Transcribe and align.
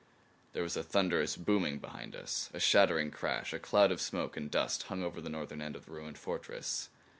There 0.53 0.63
was 0.63 0.75
a 0.75 0.81
thunderous 0.81 1.37
booming 1.37 1.77
behind 1.77 2.15
us; 2.15 2.49
a 2.55 2.59
shattering 2.59 3.11
crash. 3.11 3.53
A 3.53 3.59
cloud 3.59 3.91
of 3.91 4.01
smoke 4.01 4.35
and 4.35 4.49
dust 4.49 4.81
hung 4.89 5.03
over 5.03 5.21
the 5.21 5.29
northern 5.29 5.61
end 5.61 5.75
of 5.75 5.85
the 5.85 5.91
ruined 5.91 6.17
fortress. 6.17 6.89